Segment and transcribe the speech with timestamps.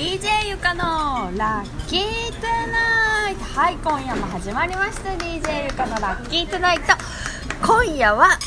[0.00, 3.44] DJ ゆかのラッキートゥナイト。
[3.44, 5.10] はい今夜も始まりました。
[5.10, 6.84] DJ ゆかのラッキートゥナイト。
[7.62, 8.38] 今夜は、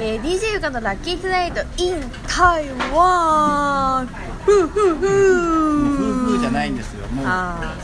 [0.00, 4.08] えー、DJ ゆかのラッキートゥナイト in 台湾
[4.44, 4.96] ふうふう。
[4.96, 7.06] ふうじゃないんですよ。
[7.06, 7.26] もう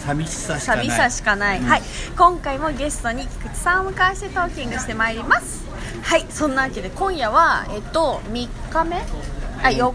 [0.01, 0.87] 寂しさしかない。
[0.87, 1.67] 寂しさしかない、うん。
[1.69, 1.83] はい
[2.17, 5.65] 今回もゲストに菊池さんを迎えしてトーキングしてまいります。
[6.03, 8.97] はいそんなわけで今夜はえっと3日目？
[9.63, 9.93] あ4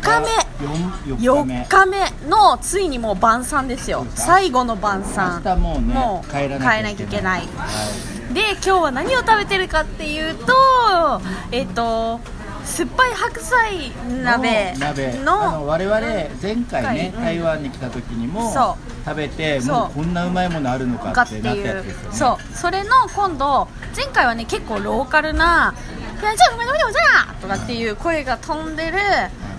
[0.00, 1.66] 日目4 4日目。
[1.66, 4.06] 日目のついにもう晩餐ですよ。
[4.14, 5.42] 最後の晩餐。
[5.44, 7.42] 明日もうねもう帰らなきゃいけない。
[7.42, 8.00] 帰らなきゃ
[8.30, 10.54] いで今日は何を食べてるかっていうと
[11.50, 12.18] えっと
[12.64, 14.74] 酸っぱい白菜鍋
[15.24, 16.00] の我々
[16.40, 17.22] 前回ね、うん。
[17.22, 22.16] 台湾に来た時にもそ食べてもうこんなうまいものあるのかかってなったいうやつですよね。
[22.16, 22.56] そう。
[22.56, 25.74] それの今度前回はね結構ローカルな
[26.22, 28.98] 「いやじゃあごめんごめんごめんじゃあ!」とかっていう声が飛んでる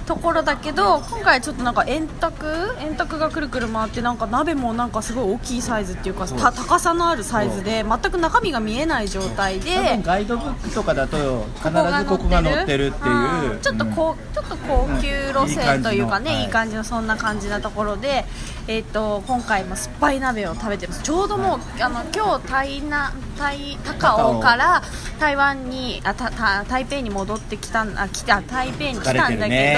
[0.05, 12.87] ところだけど今回ちょっとなんか円卓円卓がくるくる回ってなんか鍋もなんかすごい大きいサイズっていうか高さのあるサイズで全く中身が見えない状態でガイドブックとかだと必ずここが載ってる。
[12.87, 13.53] っていう。
[13.53, 13.59] うん。
[13.61, 18.25] ちょっとこう、ちょっと高級路線というかね、うんいい感じのそんな感じなところで、
[18.67, 21.03] えっ、と今回も酸っぱい鍋を食べてます。
[21.03, 23.13] ちょうどもう、あの今日台南
[23.43, 24.81] 台高尾から
[25.19, 29.77] 台湾にあたた台北に戻ってきたんあ来た台北に来たんだけど、ね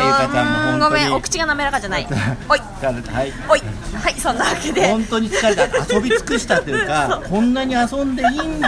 [0.79, 2.07] ごめんお口が滑らかじゃない。
[2.47, 2.59] おい。
[2.59, 3.33] はい。
[3.49, 3.61] おい。
[4.03, 4.87] はいそんなわけで。
[4.87, 5.93] 本当に疲れた。
[5.93, 8.61] 遊び尽くしたっていうか こんなに遊んでイン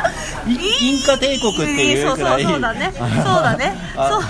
[0.48, 2.44] イインカ帝国っていうくらい。
[2.44, 2.94] そうそうそうだね。
[2.98, 3.78] そうだね。
[3.95, 4.23] あそう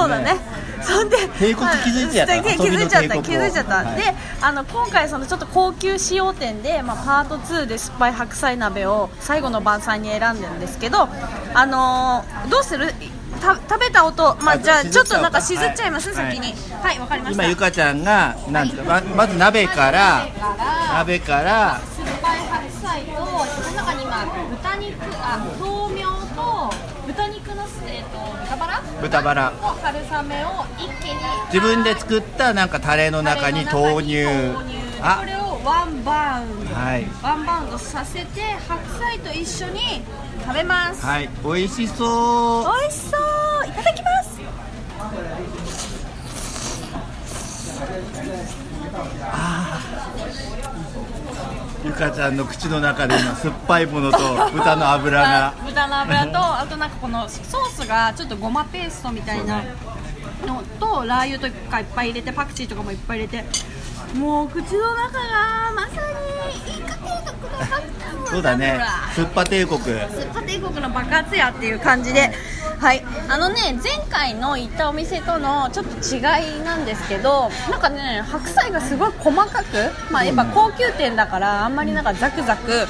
[0.00, 0.53] そうだね
[0.84, 2.32] そんで帝国気づいちゃった。
[2.34, 3.96] はい気づいちゃった気づいちゃった、はい。
[3.96, 4.02] で
[4.40, 11.08] あの今回そのちょっと高級使用店で、まあ、パート2で酸っぱい白菜鍋を最後の晩餐に選んでるんですけど
[11.54, 12.92] あのーどうする？
[13.40, 16.32] た食べた音、まあ、あじゃあちょっとなんかししずっちゃいます、はい。
[16.32, 16.54] 先に。
[16.82, 17.42] はいわかりました。
[17.42, 20.26] 今ゆかちゃんがなんままず鍋から
[20.94, 26.93] 鍋から酸っぱい白菜とこの中に今豚肉あ豆苗と
[27.86, 29.50] えー、と豚バラ豚バラ。
[29.50, 31.14] と春雨を一気に
[31.52, 34.26] 自分で作ったなんかタレの中に投入
[35.02, 35.18] あ。
[35.20, 37.06] これをワンバウンド、はい。
[37.22, 40.02] ワンバウンドさせて白菜と一緒に
[40.42, 41.28] 食べます、はい。
[41.42, 42.64] 美味しそう。
[42.80, 43.68] 美味しそう。
[43.68, 44.23] いただきます
[49.22, 49.80] あ
[51.84, 54.18] ゆかちゃんの口の中で今酸っぱいものと
[54.52, 55.54] 豚の脂が。
[55.66, 59.62] 豚の脂とあとなんかこのソースがちょっとごまペーストみたいな
[60.46, 63.44] のとラー油とかいっぱい入れてパクチーとかもいっぱい入れて。
[64.14, 65.88] もう口の中がまさ
[66.43, 66.43] に
[68.26, 68.80] そうだね。
[69.14, 69.80] 酸っぱ帝国。
[69.80, 72.32] スーパー帝国の爆発やっていう感じで、
[72.78, 82.86] はい、あのね前回の行ったお店とのちょっと違いなんですけどなんかね白菜がすごい細かく、まあ、やっぱ高級店だからあんまりなんかザクザク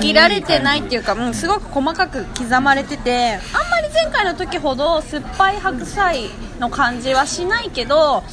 [0.00, 8.24] 切られてないっていうか、感うん、すごく細かく刻まれててあんまり前回の時ほど酸っぱい白菜の感じはしないけど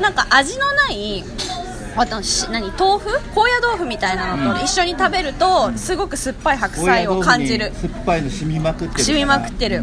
[0.00, 1.22] なんか味のない
[1.96, 3.10] あとし何豆腐？
[3.34, 7.72] 高野豆腐みたいなのと一緒に食べるとすごく酸っぱい白じ菜を感じる。
[7.74, 9.82] 酸っぱいの染みまくってる染みまくってる。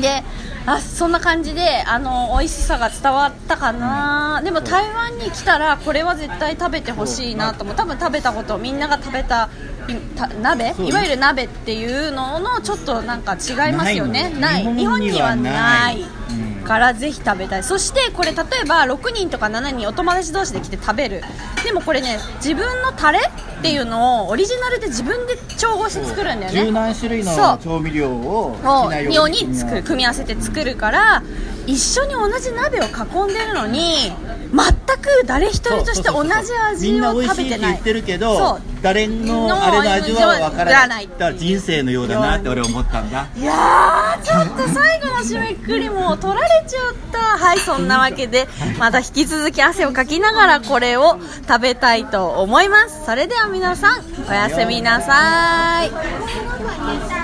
[0.00, 0.22] で
[0.66, 9.48] あそんな感じであの美味しさが伝わったかな、でも台湾に来たらこれは絶対食べてほしいなと思う多分食べたことみんなが食べた
[10.42, 10.74] 鍋？
[10.78, 14.30] いわゆる鍋っていうののちょっとなんか違いますよね。
[14.30, 14.74] ないの。
[14.74, 16.02] 日本にはない。
[16.02, 16.19] うん
[16.70, 17.64] からぜひ食べたい。
[17.64, 21.20] そしてこれ例えば6人とか7人お友達同士で来て食べる。
[21.64, 26.66] でもこれね自分のタレっていうのをオリジナルで自分で調合して作るんだよね。
[26.66, 31.24] 十何種類の調味料を好きなをように作る組み合わせて作るから
[31.66, 34.12] 一緒に同じ鍋を囲んでるのに
[34.52, 36.32] 全く誰一人として同じ
[36.70, 43.26] 味みんなを美味しいって食べてない言ってるけそどう誰ののあれの味は分からわからないないだから人生のようだなって俺思ったんだ。
[43.36, 47.20] いやーちょっと最後の締めくくりも取られちゃった。
[47.20, 53.04] はいそんなわけでまた引き続き汗をかきながらこれを食べたいと思います。
[53.06, 57.19] それでは皆さんおやすみなさい